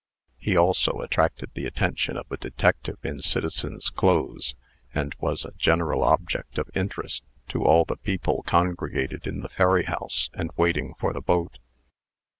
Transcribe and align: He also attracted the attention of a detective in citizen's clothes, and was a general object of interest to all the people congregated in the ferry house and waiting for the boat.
He 0.39 0.57
also 0.57 1.01
attracted 1.01 1.51
the 1.53 1.67
attention 1.67 2.17
of 2.17 2.25
a 2.31 2.37
detective 2.37 2.97
in 3.03 3.21
citizen's 3.21 3.91
clothes, 3.91 4.55
and 4.95 5.13
was 5.19 5.45
a 5.45 5.51
general 5.59 6.01
object 6.03 6.57
of 6.57 6.71
interest 6.73 7.23
to 7.49 7.63
all 7.63 7.85
the 7.85 7.97
people 7.97 8.41
congregated 8.47 9.27
in 9.27 9.41
the 9.41 9.49
ferry 9.49 9.83
house 9.83 10.31
and 10.33 10.49
waiting 10.57 10.95
for 10.99 11.13
the 11.13 11.21
boat. 11.21 11.59